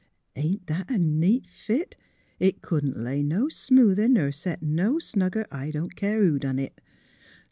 [0.35, 1.95] Ain't that a neat fit?
[2.39, 6.81] It couldn't lay no smoother ner set no snugger, I don't care who done it!